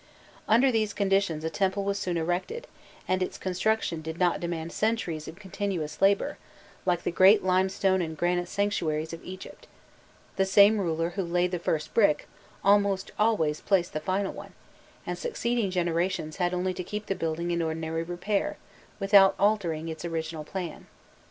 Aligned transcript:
Under 0.47 0.71
these 0.71 0.93
conditions 0.95 1.43
a 1.43 1.51
temple 1.51 1.83
was 1.83 1.99
soon 1.99 2.17
erected, 2.17 2.65
and 3.07 3.21
its 3.21 3.37
construction 3.37 4.01
did 4.01 4.17
not 4.17 4.39
demand 4.39 4.71
centuries 4.71 5.27
of 5.27 5.35
continuous 5.35 6.01
labour, 6.01 6.39
like 6.87 7.03
the 7.03 7.11
great 7.11 7.43
limestone 7.43 8.01
and 8.01 8.17
granite 8.17 8.47
sanctuaries 8.47 9.13
of 9.13 9.23
Egypt: 9.23 9.67
the 10.37 10.45
same 10.47 10.79
ruler 10.81 11.11
who 11.11 11.21
laid 11.23 11.51
the 11.51 11.59
first 11.59 11.93
brick, 11.93 12.27
almost 12.63 13.11
always 13.19 13.61
placed 13.61 13.93
the 13.93 13.99
final 13.99 14.33
one, 14.33 14.53
and 15.05 15.19
succeeding 15.19 15.69
generations 15.69 16.37
had 16.37 16.51
only 16.51 16.73
to 16.73 16.83
keep 16.83 17.05
the 17.05 17.13
building 17.13 17.51
in 17.51 17.61
ordinary 17.61 18.01
repair, 18.01 18.57
without 18.99 19.35
altering 19.37 19.87
its 19.87 20.03
original 20.03 20.43
plan. 20.43 20.87